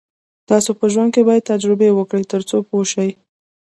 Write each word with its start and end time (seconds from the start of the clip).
تاسو 0.49 0.71
په 0.79 0.85
ژوند 0.93 1.09
کې 1.13 1.21
باید 1.27 1.47
تجربې 1.51 1.89
وکړئ 1.93 2.23
تر 2.31 2.41
څو 2.49 2.57
پوه 2.67 2.85
شئ. 2.91 3.09